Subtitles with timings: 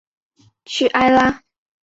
[0.65, 1.43] 屈埃拉。